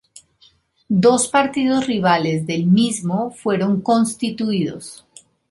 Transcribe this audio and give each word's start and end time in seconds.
Dos 0.89 1.27
partidos 1.27 1.85
rivales 1.85 2.47
del 2.47 2.65
mismo 2.65 3.29
fueron 3.29 3.81
constituidos. 3.81 5.05